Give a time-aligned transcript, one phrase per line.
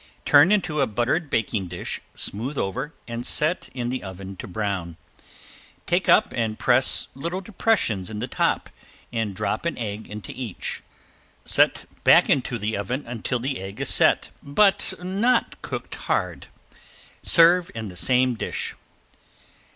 [0.25, 4.97] Turn into a buttered baking dish, smooth over, and set in the oven to brown.
[5.85, 8.71] Take up and press little depressions in the top,
[9.13, 10.81] and drop an egg into each.
[11.45, 16.47] Set back into the oven until the egg is set, but not cooked hard.
[17.21, 18.73] Serve in the same dish.